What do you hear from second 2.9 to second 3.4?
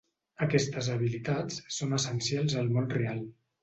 real.